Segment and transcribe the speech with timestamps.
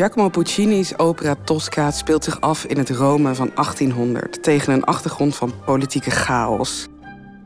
[0.00, 5.36] Giacomo Puccini's opera Tosca speelt zich af in het Rome van 1800 tegen een achtergrond
[5.36, 6.86] van politieke chaos.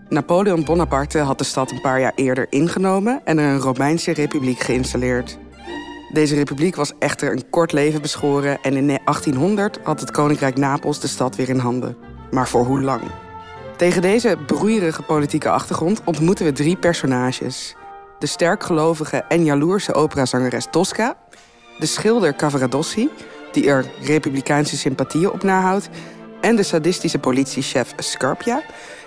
[0.08, 4.58] Napoleon Bonaparte had de stad een paar jaar eerder ingenomen en er een Romeinse republiek
[4.60, 5.38] geïnstalleerd.
[6.12, 11.00] Deze republiek was echter een kort leven beschoren en in 1800 had het Koninkrijk Napels
[11.00, 11.96] de stad weer in handen.
[12.30, 13.02] Maar voor hoe lang?
[13.76, 17.76] Tegen deze broeierige politieke achtergrond ontmoeten we drie personages.
[18.18, 21.16] De sterkgelovige en jaloerse operazangeres Tosca,
[21.78, 23.08] de schilder Cavaradossi,
[23.52, 25.88] die er republikeinse sympathieën op nahoudt,
[26.40, 28.62] en de sadistische politiechef Scarpia,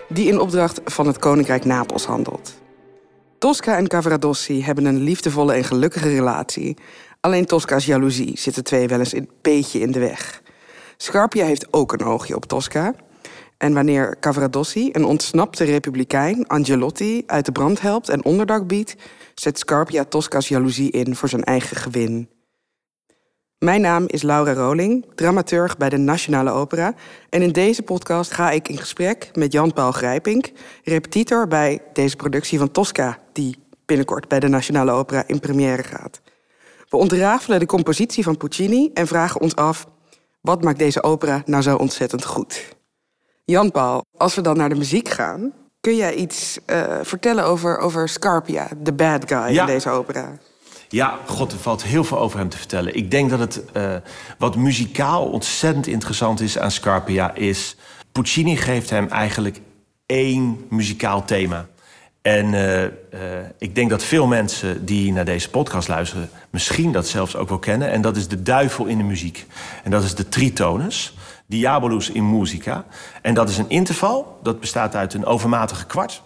[0.10, 2.54] die in opdracht van het Koninkrijk Napels handelt.
[3.38, 6.78] Tosca en Cavaradossi hebben een liefdevolle en gelukkige relatie.
[7.22, 10.42] Alleen Tosca's jaloezie zit de twee wel eens een beetje in de weg.
[10.98, 12.94] Scarpia heeft ook een oogje op Tosca.
[13.58, 18.96] En wanneer Cavaradossi, een ontsnapte republikein, Angelotti uit de brand helpt en onderdak biedt,
[19.36, 22.30] zet Scarpia Tosca's jaloezie in voor zijn eigen gewin.
[23.66, 26.94] Mijn naam is Laura Roling, dramaturg bij de Nationale Opera.
[27.30, 30.52] En in deze podcast ga ik in gesprek met Jan-Paul Grijpink,
[30.84, 36.22] repetitor bij deze productie van Tosca, die binnenkort bij de Nationale Opera in première gaat.
[36.90, 39.88] We ontrafelen de compositie van Puccini en vragen ons af:
[40.42, 42.76] wat maakt deze opera nou zo ontzettend goed?
[43.46, 48.10] Jan-Paul, als we dan naar de muziek gaan, kun jij iets uh, vertellen over, over
[48.10, 49.62] Scarpia, de bad guy Ja.
[49.62, 50.38] in deze opera?
[50.90, 52.96] Ja, god, er valt heel veel over hem te vertellen.
[52.96, 53.96] Ik denk dat het eh,
[54.38, 57.76] wat muzikaal ontzettend interessant is aan Scarpia is...
[58.12, 59.62] Puccini geeft hem eigenlijk
[60.06, 61.68] één muzikaal thema.
[62.22, 62.92] En eh, eh,
[63.58, 66.30] ik denk dat veel mensen die naar deze podcast luisteren...
[66.50, 67.92] misschien dat zelfs ook wel kennen.
[67.92, 69.46] En dat is de duivel in de muziek.
[69.84, 71.14] En dat is de tritonus.
[71.46, 72.86] Diabolus in musica.
[73.22, 74.40] En dat is een interval.
[74.44, 76.22] Dat bestaat uit een overmatige kwart.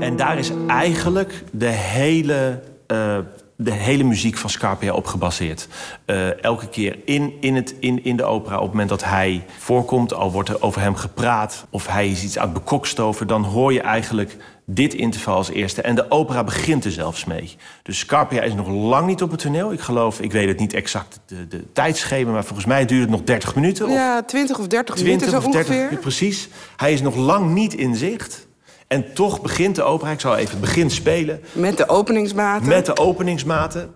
[0.00, 3.18] En daar is eigenlijk de hele, eh,
[3.56, 5.68] de hele muziek van Scarpia op gebaseerd.
[6.04, 9.44] Eh, elke keer in, in, het, in, in de opera, op het moment dat hij
[9.58, 10.14] voorkomt...
[10.14, 13.26] al wordt er over hem gepraat of hij is iets aan het bekokstoven...
[13.26, 15.82] dan hoor je eigenlijk dit interval als eerste.
[15.82, 17.56] En de opera begint er zelfs mee.
[17.82, 19.72] Dus Scarpia is nog lang niet op het toneel.
[19.72, 22.32] Ik geloof, ik weet het niet exact de, de tijdschema...
[22.32, 23.86] maar volgens mij duurt het nog 30 minuten.
[23.86, 25.98] of Ja, 20 of 30 minuten 20 zo of 30, ongeveer.
[25.98, 26.48] precies.
[26.76, 28.48] Hij is nog lang niet in zicht.
[28.90, 31.40] En toch begint de opera, ik zal even het begin spelen...
[31.52, 32.68] Met de openingsmaten.
[32.68, 33.94] met de openingsmaten.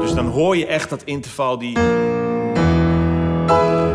[0.00, 1.78] Dus dan hoor je echt dat interval die...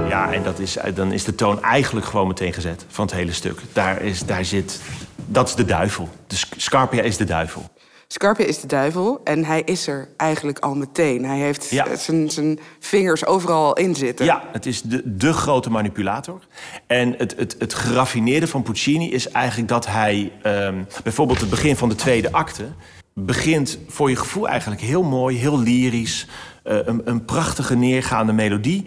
[0.08, 3.34] Ja, en dat is, dan is de toon eigenlijk gewoon meteen gezet van het hele
[3.34, 3.62] stuk.
[3.74, 4.82] Daar, is, daar zit...
[5.16, 6.10] Dat is de duivel.
[6.28, 7.70] Dus Scarpia is de duivel.
[8.14, 11.26] Scarpia is de duivel en hij is er eigenlijk al meteen.
[11.26, 11.88] Hij heeft Ja.
[11.88, 14.26] eh, zijn, zijn vingers overal in zitten.
[14.26, 16.48] Ja, het is de, de grote manipulator.
[16.88, 20.32] En het, het, het geraffineerde van Puccini is eigenlijk dat hij...
[20.42, 22.66] ehm, bijvoorbeeld het begin van de tweede acte...
[23.14, 26.28] begint voor je gevoel eigenlijk heel mooi, heel lyrisch...
[26.64, 28.84] eh, een, een prachtige neergaande melodie.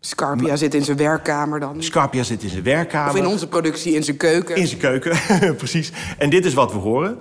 [0.00, 1.82] Scarpia zit in zijn werkkamer dan.
[1.82, 3.10] Scarpia zit in zijn werkkamer.
[3.12, 4.56] Of in onze productie in zijn keuken.
[4.56, 5.16] In zijn keuken,
[5.56, 5.92] precies.
[6.18, 7.18] En dit is wat we horen.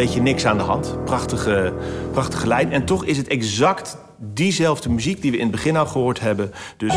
[0.00, 1.04] Beetje niks aan de hand.
[1.04, 1.72] Prachtige,
[2.12, 2.72] prachtige lijn.
[2.72, 6.52] En toch is het exact diezelfde muziek die we in het begin al gehoord hebben.
[6.76, 6.94] Dus...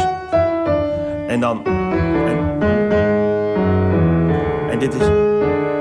[1.28, 1.66] En dan...
[4.70, 5.02] En, dit is...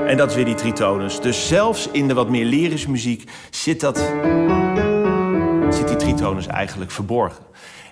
[0.07, 1.21] En dat is weer die tritonus.
[1.21, 3.97] Dus zelfs in de wat meer lyrische muziek zit dat
[5.69, 7.43] zit die tritonus eigenlijk verborgen.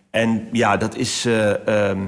[0.09, 2.07] En ja, dat is, eh, ehm,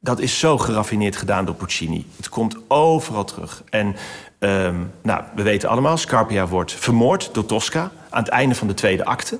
[0.00, 2.06] dat is zo geraffineerd gedaan door Puccini.
[2.16, 3.62] Het komt overal terug.
[3.70, 3.96] En
[4.42, 7.90] ehm, nou, we weten allemaal, Scarpia wordt vermoord door Tosca...
[8.10, 9.38] aan het einde van de tweede acte.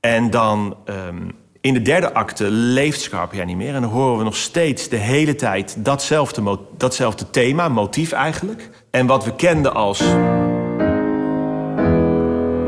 [0.00, 1.28] En dan ehm,
[1.60, 3.74] in de derde acte leeft Scarpia niet meer...
[3.74, 8.70] en dan horen we nog steeds de hele tijd datzelfde, datzelfde thema, motief eigenlijk.
[8.90, 10.02] En wat we kenden als...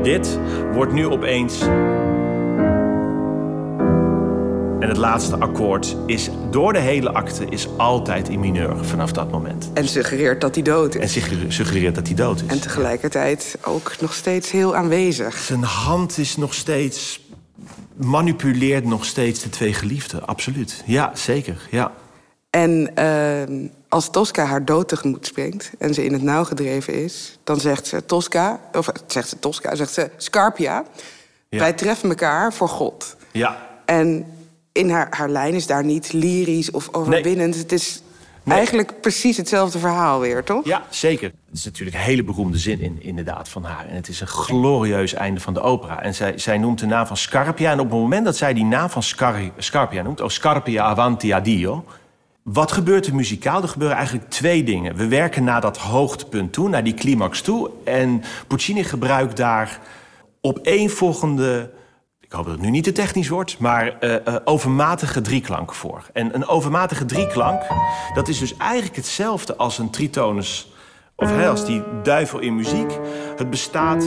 [0.02, 0.38] Dit
[0.72, 1.58] wordt nu opeens
[4.84, 9.30] en het laatste akkoord is door de hele akte is altijd in mineur vanaf dat
[9.30, 9.70] moment.
[9.74, 11.12] En suggereert dat hij dood En is.
[11.12, 12.46] suggereert- suggereert dat hij dood is.
[12.46, 15.36] En tegelijkertijd ook nog steeds heel aanwezig.
[15.38, 17.20] Zijn hand is nog steeds.
[17.96, 20.26] manipuleert nog steeds de twee geliefden.
[20.26, 20.82] Absoluut.
[20.86, 21.56] Ja, zeker.
[21.70, 21.92] Ja.
[22.50, 27.38] En eh, als Tosca haar dood tegemoet springt en ze in het nauw gedreven is,
[27.44, 30.84] dan zegt ze Tosca, of eh, zegt ze Tosca, zegt ze Scarpia,
[31.48, 31.58] Ja.
[31.58, 33.16] wij treffen elkaar voor God.
[33.32, 33.72] Ja.
[33.84, 34.26] En
[34.74, 37.56] in haar, haar lijn is daar niet lyrisch of overwinnend.
[37.56, 38.02] Het is
[38.44, 40.64] Eigenlijk precies hetzelfde verhaal weer, toch?
[40.64, 41.32] Ja, zeker.
[41.48, 43.86] Het is natuurlijk een hele beroemde zin in, inderdaad van haar.
[43.88, 46.02] En het is een glorieus einde van de opera.
[46.02, 47.70] En zij, zij noemt de naam van Scarpia.
[47.70, 50.20] En op het moment dat zij die naam van Scar Scarpia noemt...
[50.20, 51.84] oh, Scarpia avanti addio...
[52.42, 53.62] Wat gebeurt er muzikaal?
[53.62, 54.96] Er gebeuren eigenlijk twee dingen.
[54.96, 57.70] We werken naar dat hoogtepunt toe, naar die climax toe.
[57.84, 59.80] En Puccini gebruikt daar
[60.40, 61.70] opeenvolgende
[62.34, 66.06] ik hoop dat het nu niet te technisch wordt, maar uh, uh, overmatige drieklank voor.
[66.12, 67.62] En een overmatige drieklank,
[68.14, 70.72] dat is dus eigenlijk hetzelfde als een tritonus.
[71.16, 72.98] Of als die duivel in muziek.
[73.36, 74.04] Het bestaat,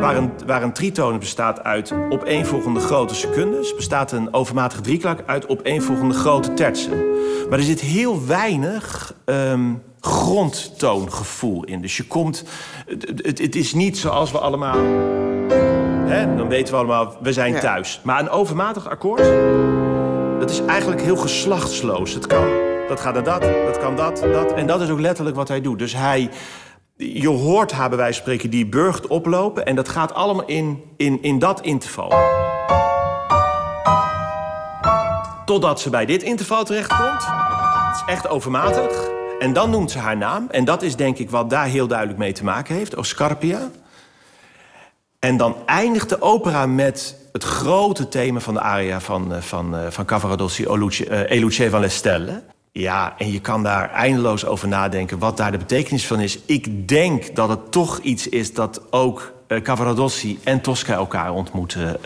[0.00, 5.48] waar een, waar een tritonus bestaat uit opeenvolgende grote secondes, bestaat een overmatige drieklank uit
[5.48, 6.98] opeenvolgende grote tertsen.
[7.48, 11.80] Maar er zit heel weinig um, grondtoongevoel in.
[11.80, 12.44] Dus je komt.
[13.22, 14.76] Het, het is niet zoals we allemaal
[16.08, 16.36] Hè?
[16.36, 18.00] Dan weten we allemaal, we zijn thuis.
[18.02, 19.22] Maar een overmatig akkoord,
[20.40, 22.14] dat is eigenlijk heel geslachtsloos.
[22.14, 22.48] Het kan,
[22.88, 24.52] dat gaat naar dat, dat kan dat, dat.
[24.52, 25.78] En dat is ook letterlijk wat hij doet.
[25.78, 26.30] Dus hij,
[26.96, 29.66] je hoort haar bij wijze van spreken die burgt oplopen...
[29.66, 32.12] en dat gaat allemaal in, in, in dat interval.
[35.44, 37.26] Totdat ze bij dit interval terechtkomt.
[37.26, 39.08] Het is echt overmatig.
[39.38, 40.46] En dan noemt ze haar naam.
[40.50, 42.96] En dat is denk ik wat daar heel duidelijk mee te maken heeft.
[42.96, 43.70] Oscarpia.
[45.18, 49.76] En dan eindigt de opera met het grote thema van de aria van, eh, van,
[49.76, 52.42] eh, van Cavaradossi, Eluce eh, van l'Estelle.
[52.72, 56.38] Ja, en je kan daar eindeloos over nadenken wat daar de betekenis van is.
[56.46, 59.32] Ik denk dat het toch iets is dat ook
[59.62, 61.96] Cavaradossi en Tosca elkaar ontmoeten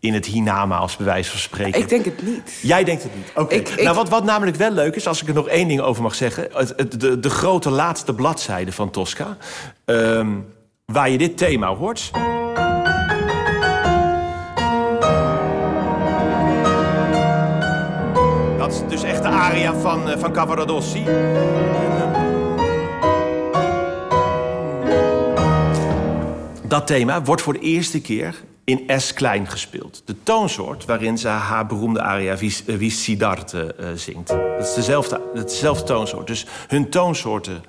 [0.00, 1.80] in het Hinama als bewijs van spreken.
[1.80, 2.58] Ik denk het niet.
[2.62, 3.32] Jij denkt het niet?
[3.34, 3.82] Oké.
[3.82, 6.14] Nou, wat, wat namelijk wel leuk is, als ik er nog één ding over mag
[6.14, 6.48] zeggen...
[6.52, 9.36] Het, de, de grote laatste bladzijde van Tosca...
[9.84, 10.28] Ehm,
[10.92, 12.10] waar je dit thema hoort.
[18.58, 21.04] Dat is dus echt de aria van, uh, van Cavaradossi.
[26.62, 30.02] Dat thema wordt voor de eerste keer in S klein gespeeld.
[30.04, 34.28] De toonsoort waarin ze haar beroemde aria Vis, uh, Siddhartha uh, zingt.
[34.28, 36.26] Dat is dezelfde, dezelfde toonsoort.
[36.26, 37.62] Dus hun toonsoorten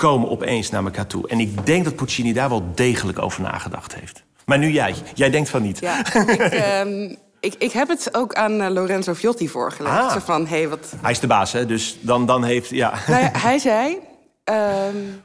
[0.00, 1.28] komen opeens naar elkaar toe.
[1.28, 4.22] En ik denk dat Puccini daar wel degelijk over nagedacht heeft.
[4.44, 4.94] Maar nu jij.
[5.14, 5.80] Jij denkt van niet.
[5.80, 7.16] Ja, ik, um,
[7.48, 9.98] ik, ik, heb het ook aan uh, Lorenzo Viotti voorgelegd.
[9.98, 10.12] Ah.
[10.12, 10.92] Zo van, hey, wat...
[11.00, 11.66] Hij is de baas, hè?
[11.66, 12.70] Dus dan, dan heeft...
[12.70, 12.94] Ja.
[13.06, 13.98] Nou ja hij zei...
[14.44, 15.22] Um,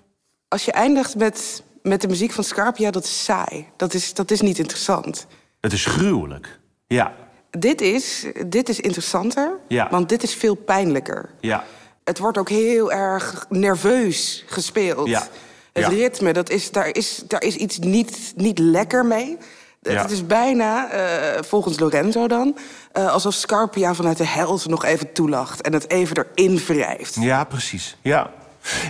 [0.48, 3.68] als je eindigt met, met de muziek van Scarpia, dat is saai.
[3.75, 5.27] Dat is, dat is niet interessant.
[5.60, 6.60] Het is gruwelijk.
[6.88, 7.13] Ja.
[7.50, 9.88] Dit is, dit is interessanter, ja.
[9.92, 11.30] want dit is veel pijnlijker.
[11.39, 11.63] Ja
[12.06, 15.07] het wordt ook heel erg nerveus gespeeld.
[15.07, 15.28] Ja.
[15.74, 19.38] Het ritme, dat is, daar, is, daar is iets niet, niet lekker mee.
[19.81, 22.57] Het is bijna, uh, volgens Lorenzo dan,
[22.94, 27.16] uh, alsof Scarpia vanuit de hel nog even toelacht en het even erin wrijft.
[27.19, 27.98] Ja, precies.
[28.02, 28.31] Ja.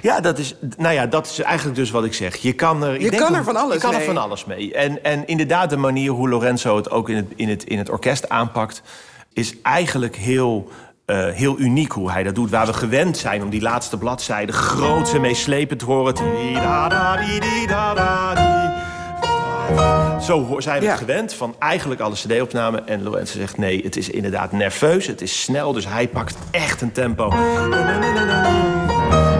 [0.01, 2.35] Ja, dat is, nou ja, dat is eigenlijk dus wat ik zeg.
[2.35, 3.99] Je kan er, je kan er van alles je kan mee.
[3.99, 4.73] er van alles mee.
[4.73, 7.89] En, en inderdaad, de manier hoe Lorenzo het ook in het, in het, in het
[7.89, 8.81] orkest aanpakt,
[9.33, 10.69] is eigenlijk heel
[11.05, 12.49] uh, heel uniek hoe hij dat doet.
[12.49, 16.15] Waar we gewend zijn om die laatste bladzijde groot en meeslepend te horen.
[20.21, 20.95] Zo zijn we ja.
[20.95, 22.81] gewend van eigenlijk alle cd-opname.
[22.81, 25.73] En Lorenzo zegt nee, het is inderdaad nerveus, het is snel.
[25.73, 27.29] Dus hij pakt echt een tempo.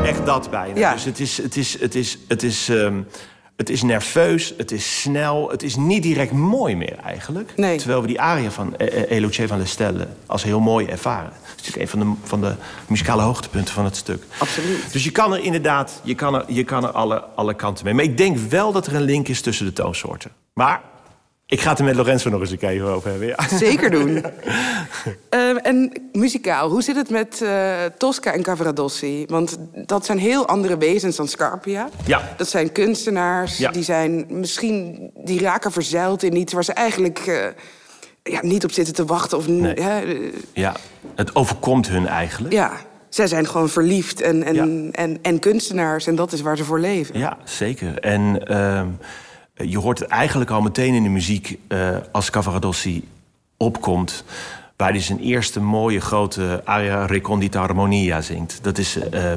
[0.05, 0.79] Echt dat bijna.
[0.79, 0.93] Ja.
[0.93, 3.07] Dus het is, het is, het is, het is, um,
[3.55, 7.53] het is nerveus, het is snel, het is niet direct mooi meer eigenlijk.
[7.55, 7.77] Nee.
[7.77, 11.31] Terwijl we die aria van Eloce van Stelle als heel mooi ervaren.
[11.55, 12.53] Het is een van de, van de
[12.87, 14.23] muzikale hoogtepunten van het stuk.
[14.37, 14.91] Absoluut.
[14.91, 17.93] Dus je kan er inderdaad, je kan er, je kan er alle, alle kanten mee.
[17.93, 20.31] Maar ik denk wel dat er een link is tussen de toonsoorten.
[20.53, 20.81] Maar
[21.47, 23.27] ik ga het er met Lorenzo nog eens een keer over hebben.
[23.27, 23.47] Ja.
[23.57, 24.13] Zeker doen.
[24.13, 24.31] ja.
[25.29, 29.25] uh, en muzikaal, hoe zit het met uh, Tosca en Cavaradossi?
[29.27, 31.89] Want dat zijn heel andere wezens dan Scarpia.
[32.05, 32.33] Ja.
[32.37, 33.71] Dat zijn kunstenaars, ja.
[33.71, 35.09] die zijn misschien...
[35.15, 37.27] die raken verzeild in iets waar ze eigenlijk...
[37.27, 37.45] Uh,
[38.23, 39.37] ja, niet op zitten te wachten.
[39.37, 39.81] Of, nee.
[39.81, 40.17] hè,
[40.53, 40.75] ja,
[41.15, 42.53] het overkomt hun eigenlijk.
[42.53, 42.71] Ja,
[43.09, 44.91] zij zijn gewoon verliefd en, en, ja.
[44.91, 46.07] en, en, kunstenaars.
[46.07, 47.19] En dat is waar ze voor leven.
[47.19, 47.99] Ja, zeker.
[47.99, 48.81] En uh,
[49.55, 51.59] je hoort het eigenlijk al meteen in de muziek...
[51.67, 53.07] Uh, als Cavaradossi
[53.57, 54.23] opkomt...
[54.77, 58.59] waar hij zijn eerste mooie grote aria recondita harmonia zingt.
[58.61, 58.97] Dat is...
[58.97, 59.33] Uh,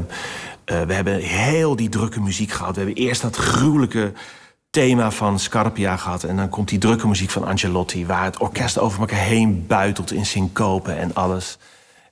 [0.64, 2.76] we hebben heel die drukke muziek gehad.
[2.76, 4.12] We hebben eerst dat gruwelijke
[4.70, 6.24] thema van Scarpia gehad.
[6.24, 8.06] En dan komt die drukke muziek van Angelotti...
[8.06, 11.58] waar het orkest over elkaar heen buitelt in syncope en alles.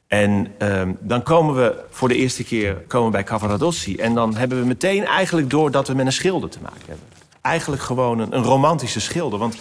[0.06, 3.96] En um, dan komen we voor de eerste keer komen bij Cavaradossi...
[3.96, 7.15] en dan hebben we meteen eigenlijk door dat we met een schilder te maken hebben.
[7.46, 9.38] Eigenlijk gewoon een, een romantische schilder.
[9.38, 9.56] Want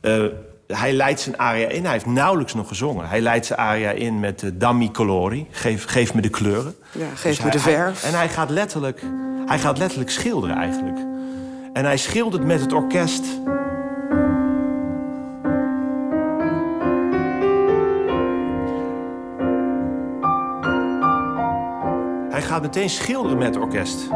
[0.00, 0.24] uh,
[0.66, 1.82] hij leidt zijn aria in.
[1.82, 3.08] Hij heeft nauwelijks nog gezongen.
[3.08, 5.46] Hij leidt zijn aria in met uh, Dammi Colori.
[5.50, 6.74] Geef, geef me de kleuren.
[6.92, 8.00] Ja, geef Dus me de verf.
[8.02, 9.02] hij- en hij gaat, letterlijk,
[9.46, 10.98] hij gaat letterlijk schilderen eigenlijk.
[11.72, 13.24] En hij schildert met het orkest.
[22.30, 24.08] Hij gaat meteen schilderen met het orkest.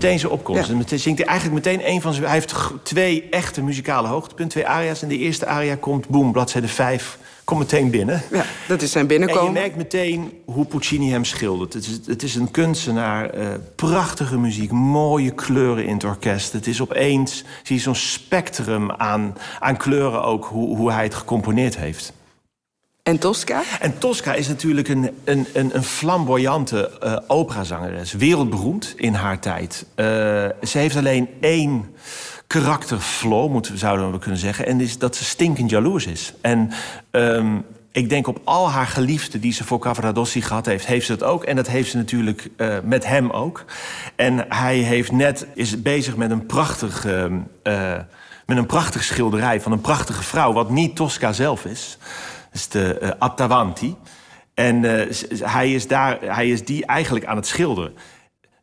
[0.00, 0.68] Meteen zijn opkomst.
[0.68, 0.74] Ja.
[0.74, 2.24] En zingt hij eigenlijk meteen een van zijn...
[2.24, 5.02] Hij heeft twee echte muzikale hoogtepunten, twee aria's.
[5.02, 8.22] En de eerste aria komt, boem, bladzijde 5, komt meteen binnen.
[8.30, 9.52] Ja, dat is zijn En je binnenkomen.
[9.52, 11.72] merkt meteen hoe Puccini hem schildert.
[11.72, 16.52] Het is, het is een kunstenaar, eh, prachtige muziek, mooie kleuren in het orkest.
[16.52, 21.14] Het is opeens, zie je zo'n spectrum aan, aan kleuren ook, hoe, hoe hij het
[21.14, 22.12] gecomponeerd heeft.
[23.04, 23.62] En Tosca?
[23.80, 28.12] En Tosca is natuurlijk een, een, een, flamboyante eh, operazangeres.
[28.12, 29.86] Wereldberoemd in haar tijd.
[29.94, 30.06] Eh,
[30.62, 31.94] ze heeft alleen één
[32.46, 34.66] karakterflaw, moeten, zouden we kunnen zeggen.
[34.66, 36.32] En is dat ze stinkend jaloers is.
[36.40, 36.70] En
[37.10, 37.56] ehm,
[37.92, 40.86] ik denk op al haar geliefden die ze voor Cavaradossi gehad heeft...
[40.86, 41.44] heeft ze dat ook.
[41.44, 43.64] En dat heeft ze natuurlijk eh, met hem ook.
[44.16, 47.06] En hij heeft net, is bezig met een prachtig...
[47.06, 47.92] ehm, eh,
[48.46, 50.52] met een prachtig schilderij van een prachtige vrouw...
[50.52, 51.98] wat niet Tosca zelf is.
[52.54, 53.96] Is de Attavanti.
[54.54, 57.94] En eh, hij, is daar, hij is die eigenlijk aan het schilderen.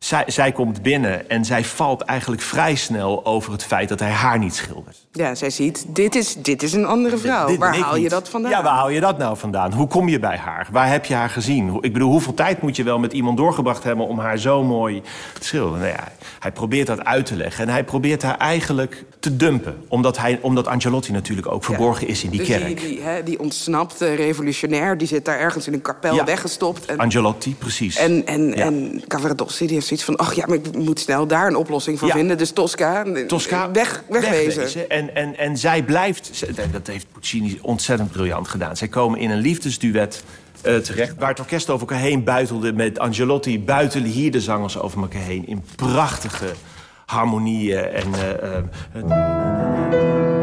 [0.04, 4.10] Zij, zij komt binnen en zij valt eigenlijk vrij snel over het feit dat hij
[4.10, 4.98] haar niet schildert.
[5.12, 7.48] Ja, zij ziet, dit is, dit is een andere vrouw.
[7.48, 8.10] Dit Waar haal je niet.
[8.10, 8.52] dat vandaan?
[8.52, 9.74] Ja, waar haal je dat nou vandaan?
[9.74, 10.68] Hoe kom je bij haar?
[10.72, 11.78] Waar heb je haar gezien?
[11.82, 15.02] Ik bedoel, hoeveel tijd moet je wel met iemand doorgebracht hebben om haar zo mooi
[15.40, 15.80] te schilderen?
[15.80, 16.08] Nou ja,
[16.40, 19.76] hij probeert dat uit te leggen en hij probeert haar eigenlijk te dumpen.
[19.88, 22.66] Omdat, hij, omdat Angelotti natuurlijk ook verborgen is in die dus kerk.
[22.66, 26.24] Die, die, hè, die ontsnapte revolutionair, die zit daar ergens in een kapel Ja.
[26.24, 26.86] weggestopt.
[26.86, 27.96] En, Angelotti, precies.
[27.96, 28.56] en, en, Ja.
[28.66, 30.16] en Cavaradossi die heeft zoiets van...
[30.16, 32.14] ach ja, maar ik moet snel daar een oplossing voor Ja.
[32.14, 32.38] vinden.
[32.38, 34.90] Dus Tosca, Tosca weg, wegwezen.
[34.90, 38.78] En, en, en zij blijft, dat heeft Puccini ontzettend briljant gedaan.
[38.78, 40.24] Zij komen in een liefdesduet
[40.62, 44.80] eh, terecht, waar het orkest over elkaar heen buitelde met Angelotti, buitelen hier de zangers
[44.80, 46.54] over elkaar heen in prachtige
[47.06, 48.14] harmonieën en.
[48.14, 48.58] eh,
[48.98, 50.41] eh,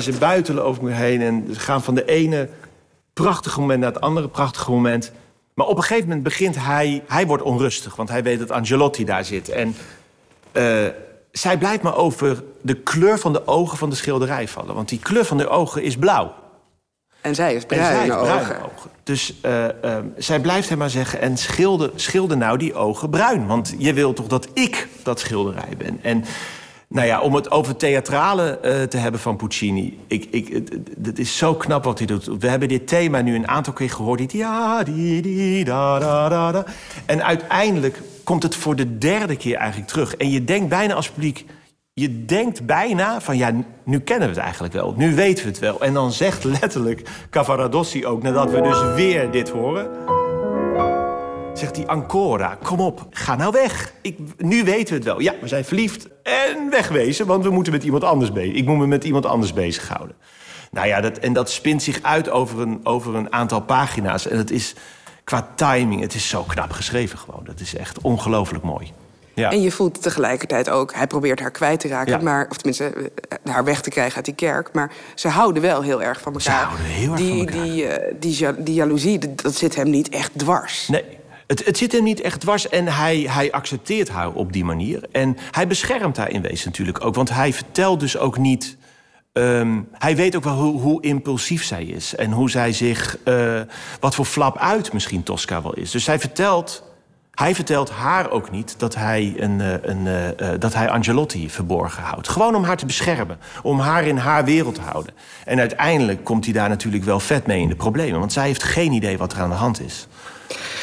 [0.00, 2.48] Ze buitelen over elkaar heen en ze gaan van de ene
[3.12, 5.12] prachtige moment naar het andere prachtige moment.
[5.54, 7.02] Maar op een gegeven moment begint hij...
[7.06, 9.48] Hij wordt onrustig, want hij weet dat Angelotti daar zit.
[9.48, 9.76] En
[10.52, 10.86] eh,
[11.32, 14.74] zij blijft maar over de kleur van de ogen van de schilderij vallen.
[14.74, 16.34] Want die kleur van de ogen is blauw.
[17.20, 18.56] En zij is En bruine zij heeft bruine ogen.
[18.62, 18.90] ogen.
[19.02, 21.20] Dus eh, eh, zij blijft hem maar zeggen...
[21.20, 23.46] en schilder, schilder nou die ogen bruin.
[23.46, 25.98] Want je wil toch dat ik dat schilderij ben.
[26.02, 26.24] En
[26.88, 29.98] nou ja, om het over theatrale eh, te hebben van Puccini...
[30.06, 30.70] Ik, ik,
[31.02, 32.24] het is zo knap wat hij doet.
[32.38, 34.18] We hebben dit thema nu een aantal keer gehoord.
[34.18, 36.64] Dit ja, die, die, da, da, da, da.
[37.06, 40.16] En uiteindelijk komt het voor de derde keer eigenlijk terug.
[40.16, 41.44] En je denkt bijna als publiek...
[41.92, 43.50] Je denkt bijna van, ja,
[43.84, 44.94] nu kennen we het eigenlijk wel.
[44.96, 45.80] Nu weten we het wel.
[45.80, 50.15] En dan zegt letterlijk Cavaradossi ook, nadat we dus weer dit horen...
[51.56, 53.92] Zegt hij, Ancora, kom op, ga nou weg.
[54.02, 55.20] Ik, nu weten we het wel.
[55.20, 58.54] Ja, we zijn verliefd en wegwezen, want we moeten met iemand anders bezig.
[58.54, 60.16] Ik moet me met iemand anders bezighouden.
[60.70, 64.26] Nou ja, dat, en dat spint zich uit over een, over een aantal pagina's.
[64.28, 64.74] En het is
[65.24, 67.40] qua timing, het is zo knap geschreven gewoon.
[67.44, 68.92] Dat is echt ongelooflijk mooi.
[69.34, 69.50] Ja.
[69.50, 72.18] En je voelt tegelijkertijd ook, hij probeert haar kwijt te raken, Ja.
[72.22, 74.68] maar, of tenminste eh, haar weg te krijgen uit die kerk.
[74.72, 76.64] Maar ze houden wel heel erg van elkaar.
[76.64, 77.62] houden heel erg die, van elkaar.
[77.64, 80.88] Die, eh, die, ja- die jaloezie, dat zit hem niet echt dwars.
[80.88, 81.04] Nee,
[81.46, 85.00] het, het zit hem niet echt dwars en hij, hij accepteert haar op die manier.
[85.12, 87.14] En hij beschermt haar in wezen natuurlijk ook.
[87.14, 88.76] Want hij vertelt dus ook niet...
[89.32, 92.14] ehm, hij weet ook wel hoe, hoe impulsief zij is.
[92.14, 93.18] En hoe zij zich...
[93.24, 93.60] eh,
[94.00, 95.90] wat voor flap uit misschien Tosca wel is.
[95.90, 96.84] Dus hij vertelt...
[97.30, 102.02] Hij vertelt haar ook niet dat hij, een, eh, een, eh, dat hij Angelotti verborgen
[102.02, 102.28] houdt.
[102.28, 103.38] Gewoon om haar te beschermen.
[103.62, 105.14] Om haar in haar wereld te houden.
[105.44, 108.18] En uiteindelijk komt hij daar natuurlijk wel vet mee in de problemen.
[108.18, 110.06] Want zij heeft geen idee wat er aan de hand is.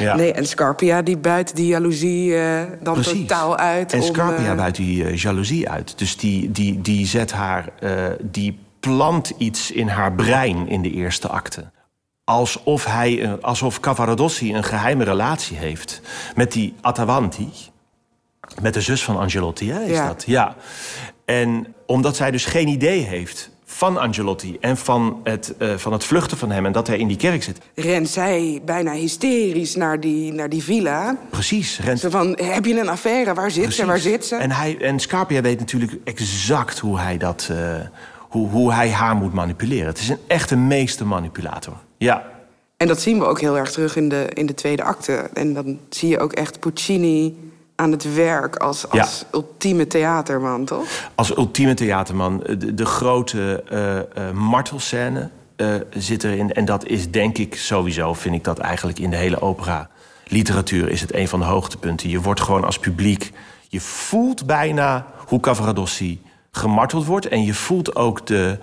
[0.03, 0.15] Ja.
[0.15, 3.19] Nee, en Scarpia die buit die jaloezie eh, dan Precies.
[3.19, 3.93] totaal uit.
[3.93, 5.97] En om, Scarpia eh, buit die eh, jaloezie uit.
[5.97, 7.69] Dus die, die, die zet haar,
[8.21, 11.71] die plant iets in haar brein in de eerste acte.
[12.23, 16.01] alsof, hij, alsof Cavaradossi een geheime relatie heeft
[16.35, 17.49] met die Attavanti.
[18.61, 20.23] Met de zus van Angelotti, hè, is dat?
[20.25, 20.55] Ja.
[21.25, 26.03] En omdat zij dus geen idee heeft van Angelotti en van het, uh, van het
[26.03, 27.57] vluchten van hem en dat hij in die kerk zit.
[27.75, 31.17] Rent zij bijna hysterisch naar die, naar die villa.
[31.29, 31.79] Precies.
[31.79, 31.99] Rent...
[31.99, 33.33] Zo van, heb je een affaire?
[33.33, 33.85] Waar zit ze?
[33.85, 34.35] Waar zit ze?
[34.35, 37.57] En, hij, en Scarpia weet natuurlijk exact hoe hij, dat, uh,
[38.19, 39.87] hoe, hoe hij haar moet manipuleren.
[39.87, 41.73] Het is een echte meestermanipulator.
[41.97, 42.31] Ja.
[42.77, 45.29] En dat zien we ook heel erg terug in de, in de tweede acte.
[45.33, 47.35] En dan zie je ook echt Puccini
[47.83, 51.09] aan het werk als, als ultieme theaterman, toch?
[51.15, 52.43] Als ultieme theaterman.
[52.57, 56.53] De, de grote uh, uh, martelscène uh, zit erin.
[56.53, 59.89] En dat is denk ik sowieso, vind ik dat eigenlijk in de hele opera.
[60.27, 62.09] Literatuur is het een van de hoogtepunten.
[62.09, 63.31] Je wordt gewoon als publiek...
[63.69, 66.21] Je voelt bijna hoe Cavaradossi
[66.51, 67.27] gemarteld wordt.
[67.27, 68.57] En je voelt ook de,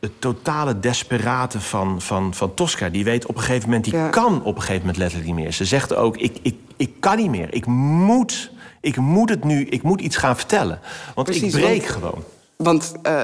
[0.00, 2.88] het totale desperate van, van, van Tosca.
[2.88, 5.52] Die weet op een gegeven moment, die kan op een gegeven moment letterlijk niet meer.
[5.52, 7.54] Ze zegt ook, ik, ik, ik kan niet meer.
[7.54, 8.50] Ik moet,
[8.80, 10.80] ik moet het nu, ik moet iets gaan vertellen.
[11.14, 12.24] Want ik breek gewoon.
[12.56, 13.22] Want uh,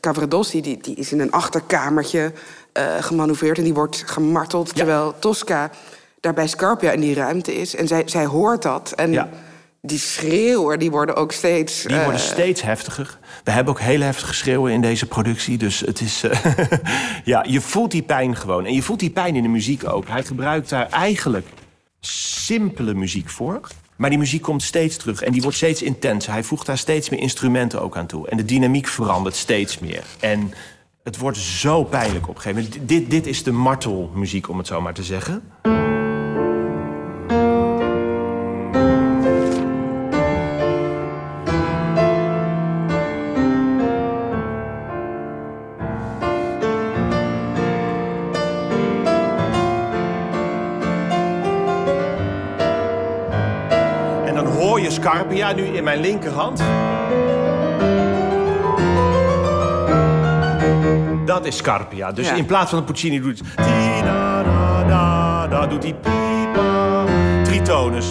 [0.00, 2.32] Cavaradossi die, die is in een achterkamertje
[2.78, 3.58] uh, gemanoeuvreerd...
[3.58, 5.70] en die wordt gemarteld, terwijl Tosca
[6.20, 7.76] daar bij Scarpia in die ruimte is.
[7.76, 8.92] En zij, zij hoort dat.
[8.96, 9.28] En ja
[9.82, 11.82] die schreeuwen die worden ook steeds...
[11.82, 12.26] Die worden uh...
[12.26, 13.18] steeds heftiger.
[13.44, 15.58] We hebben ook heel heftige schreeuwen in deze productie.
[15.58, 16.24] Dus het is...
[16.24, 16.44] Uh,
[17.24, 18.66] ja, je voelt die pijn gewoon.
[18.66, 20.08] En je voelt die pijn in de muziek ook.
[20.08, 21.46] Hij gebruikt daar eigenlijk
[22.00, 23.60] simpele muziek voor.
[23.96, 26.32] Maar die muziek komt steeds terug en die wordt steeds intenser.
[26.32, 28.28] Hij voegt daar steeds meer instrumenten ook aan toe.
[28.28, 30.04] En de dynamiek verandert steeds meer.
[30.20, 30.52] En
[31.02, 32.88] het wordt zo pijnlijk op een gegeven moment.
[32.88, 35.42] Dit, dit is de martelmuziek, om het zo maar te zeggen.
[54.96, 56.62] Scarpia nu in mijn linkerhand.
[61.24, 62.12] Dat is Scarpia.
[62.12, 63.48] Dus in plaats van een Puccini doet het...
[65.50, 67.04] Da, doet hij pipa,
[67.44, 68.06] tritonus.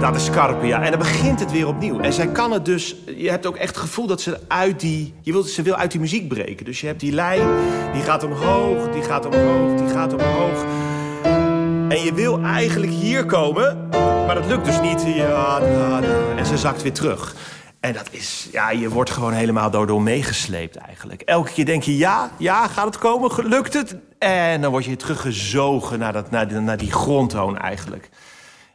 [0.00, 0.82] Dat is Scarpia.
[0.82, 2.00] En dan begint het weer opnieuw.
[2.00, 2.96] En zij kan het dus...
[3.16, 5.14] Je hebt ook echt het gevoel dat ze uit die...
[5.20, 6.64] Je wilt, ze wil uit die muziek breken.
[6.64, 7.48] Dus je hebt die lijn,
[7.92, 10.64] die gaat omhoog, die gaat omhoog, die gaat omhoog.
[11.88, 13.88] En je wil eigenlijk hier komen...
[14.32, 15.16] Maar dat lukt dus niet.
[15.16, 15.60] Ja,
[16.36, 17.34] En ze zakt weer terug.
[17.80, 21.22] En dat is, ja, je wordt gewoon helemaal door meegesleept eigenlijk.
[21.22, 23.48] Elke keer denk je, ja, ja, gaat het komen?
[23.48, 23.96] Lukt het?
[24.18, 28.08] En dan word je teruggezogen naar, dat, naar, die, grondtoon eigenlijk.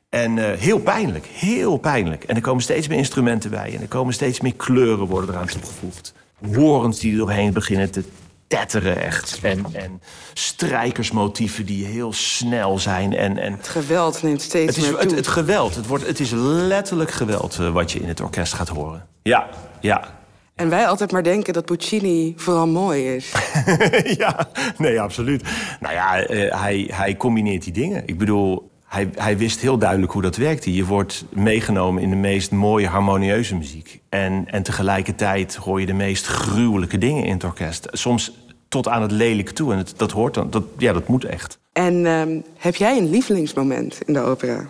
[0.09, 2.23] En uh, heel pijnlijk, heel pijnlijk.
[2.23, 3.75] En er komen steeds meer instrumenten bij.
[3.75, 6.13] En er komen steeds meer kleuren worden eraan toegevoegd.
[6.53, 8.03] Horens die er doorheen beginnen te
[8.47, 9.39] tetteren echt.
[9.41, 10.01] En, en
[10.33, 13.13] strijkersmotieven die heel snel zijn.
[13.13, 15.07] En, en het geweld neemt steeds het is, meer toe.
[15.07, 18.53] Het, het, geweld, het, wordt, het is letterlijk geweld uh, wat je in het orkest
[18.53, 19.07] gaat horen.
[19.23, 19.47] Ja,
[19.79, 20.15] ja.
[20.55, 23.31] En wij altijd maar denken dat Puccini vooral mooi is.
[24.17, 25.43] ja, nee, absoluut.
[25.79, 28.03] Nou ja, uh, hij, hij combineert die dingen.
[28.05, 30.73] Ik bedoel, hij, hij, wist heel duidelijk hoe dat werkte.
[30.73, 34.01] Je wordt meegenomen in de meest mooie, harmonieuze muziek.
[34.09, 37.87] En, en tegelijkertijd hoor je de meest gruwelijke dingen in het orkest.
[37.91, 38.31] Soms
[38.67, 39.71] tot aan het lelijke toe.
[39.71, 40.49] En het, dat hoort dan.
[40.49, 41.59] Dat, ja, dat moet echt.
[41.73, 42.21] En uh,
[42.57, 44.69] heb jij een lievelingsmoment in de opera?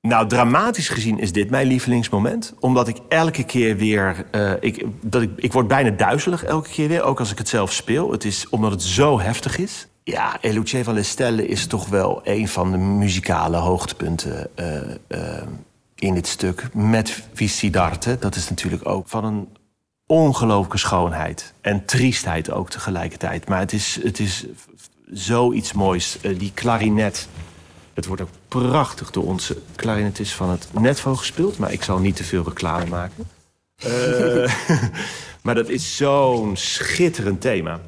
[0.00, 2.54] Nou, dramatisch gezien is dit mijn lievelingsmoment.
[2.60, 4.26] Omdat ik elke keer weer...
[4.34, 7.48] Uh, ik, dat ik, ik word bijna duizelig elke keer weer, ook als ik het
[7.48, 8.12] zelf speel.
[8.12, 9.86] Het is omdat het zo heftig is.
[10.04, 15.42] Ja, Eluce van Stelle is toch wel een van de muzikale hoogtepunten uh, uh,
[15.94, 16.68] in dit stuk.
[16.72, 19.48] Met Vicidarte, dat is natuurlijk ook van een
[20.06, 21.52] ongelooflijke schoonheid.
[21.60, 23.48] En triestheid ook tegelijkertijd.
[23.48, 24.46] Maar het is, het is
[25.06, 26.18] zoiets moois.
[26.22, 27.28] Uh, die klarinet,
[27.94, 31.58] het wordt ook prachtig door onze klarinetist van het Netvo gespeeld.
[31.58, 33.28] Maar ik zal niet te veel reclame maken.
[35.42, 37.80] maar dat is zo'n schitterend thema.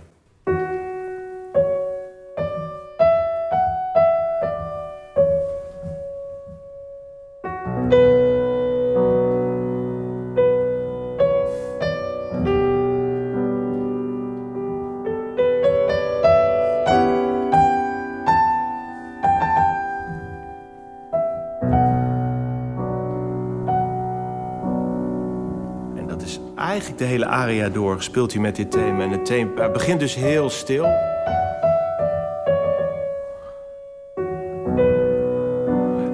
[26.57, 29.03] Eigenlijk de hele aria door speelt hij met dit thema.
[29.03, 30.85] En het thema begint dus heel stil.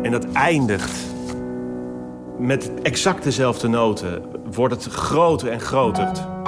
[0.03, 1.07] En dat eindigt
[2.39, 4.23] met exact dezelfde noten.
[4.53, 6.40] Wordt het groter en groter.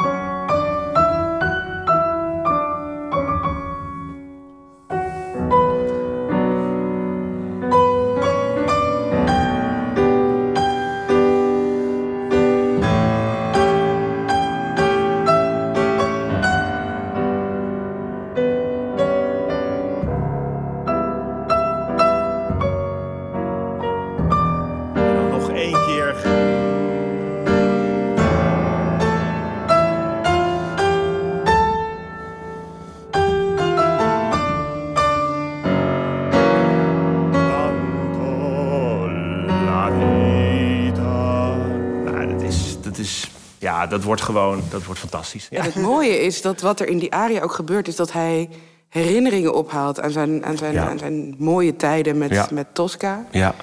[43.86, 45.46] Dat wordt gewoon dat wordt fantastisch.
[45.50, 45.58] Ja.
[45.58, 48.48] En het mooie is dat wat er in die aria ook gebeurt, is dat hij
[48.88, 50.88] herinneringen ophaalt aan zijn, aan zijn, Ja.
[50.88, 52.48] aan zijn mooie tijden met, Ja.
[52.52, 53.26] met Tosca.
[53.30, 53.54] Ja,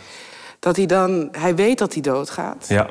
[0.59, 2.65] Dat hij dan, hij weet dat hij doodgaat.
[2.67, 2.87] ja,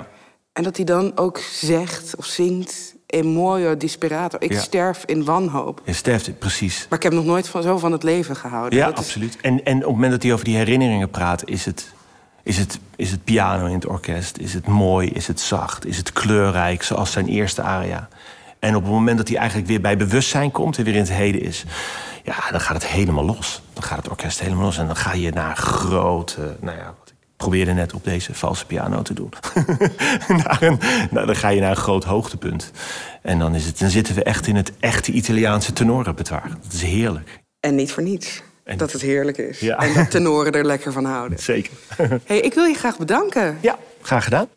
[0.52, 4.36] En dat hij dan ook zegt of zingt in mojo disperato.
[4.40, 4.60] Ik Ja.
[4.60, 5.80] sterf in wanhoop.
[5.84, 6.86] je sterft, precies.
[6.88, 8.78] Maar ik heb nog nooit van, zo van het leven gehouden.
[8.78, 9.36] Ja, Dat is- absoluut.
[9.40, 11.92] En, en op het moment dat hij over die herinneringen praat, is het,
[12.48, 14.38] is, het, is het piano in het orkest.
[14.38, 18.08] Is het mooi, is het zacht, is het kleurrijk, zoals zijn eerste aria.
[18.58, 21.12] En op het moment dat hij eigenlijk weer bij bewustzijn komt en weer in het
[21.12, 21.64] heden is,
[22.24, 23.62] ja, dan gaat het helemaal los.
[23.72, 24.78] Dan gaat het orkest helemaal los.
[24.78, 28.66] En dan ga je naar grote, nou ja, wat ik probeerde net op deze valse
[28.66, 29.32] piano te doen.
[30.60, 30.78] een,
[31.10, 32.72] nou, dan ga je naar een groot hoogtepunt.
[33.22, 36.48] En dan, is het, dan zitten we echt in het echte Italiaanse tenorenrepertoire.
[36.62, 37.42] Dat is heerlijk.
[37.60, 38.42] En niet voor niets.
[38.68, 39.60] En- Dat het heerlijk is.
[39.60, 39.76] Ja.
[39.78, 41.38] En dat tenoren er lekker van houden.
[41.52, 41.72] Zeker.
[42.24, 43.58] hey, ik wil je graag bedanken.
[43.60, 44.48] Ja, graag gedaan.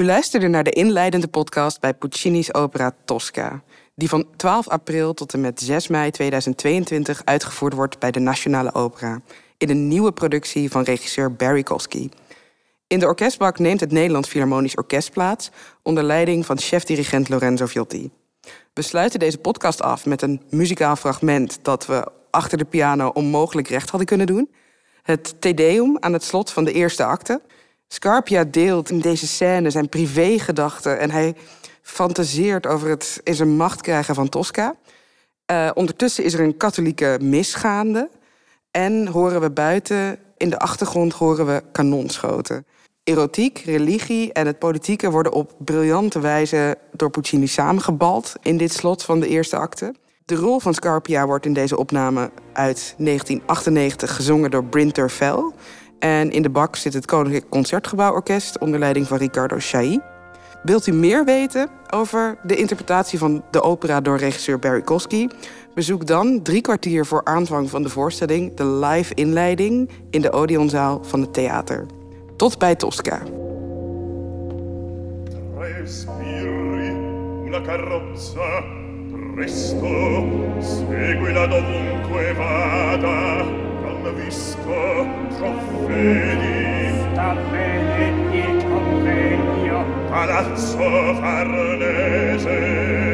[0.00, 3.62] U luisterde naar de inleidende podcast bij Puccini's opera Tosca.
[3.94, 8.74] Die van 12 april tot en met 6 mei 2022 uitgevoerd wordt bij de Nationale
[8.74, 9.20] Opera.
[9.58, 12.08] In een nieuwe productie van regisseur Barry Kosky.
[12.86, 15.50] In de orkestbak neemt het Nederlands Philharmonisch Orkest plaats...
[15.82, 18.10] onder leiding van chef-dirigent Lorenzo Viotti.
[18.72, 21.58] We sluiten deze podcast af met een muzikaal fragment...
[21.62, 24.50] dat we achter de piano onmogelijk recht hadden kunnen doen.
[25.02, 27.40] Het Te Deum aan het slot van de eerste acte.
[27.88, 30.98] Scarpia deelt in deze scène zijn privégedachten...
[30.98, 31.34] en hij
[31.82, 34.74] fantaseert over het in zijn macht krijgen van Tosca.
[35.46, 38.10] Eh, ondertussen is er een katholieke mis gaande...
[38.70, 42.66] en horen we buiten, in de achtergrond horen we kanonschoten.
[43.06, 49.02] Erotiek, religie en het politieke worden op briljante wijze door Puccini samengebald in dit slot
[49.02, 49.94] van de eerste acte.
[50.24, 55.54] De rol van Scarpia wordt in deze opname uit 1998 gezongen door Bryn Terfel.
[55.98, 60.00] En in de bak zit het Koninklijk Concertgebouworkest onder leiding van Ricardo Chailly.
[60.62, 65.28] Wilt u meer weten over de interpretatie van de opera door regisseur Barry Kosky?
[65.74, 71.04] Bezoek dan drie kwartier voor aanvang van de voorstelling de live inleiding in de Odeonzaal
[71.04, 71.95] van het theater.
[72.36, 73.22] Tot bij Tosca.
[75.58, 76.88] Respiri
[77.46, 78.64] una carrozza,
[79.34, 79.86] presto,
[80.60, 83.42] seguila dovunque vada,
[83.82, 93.05] non visto, trofedi, Sta bene il convegno, palazzo farnese.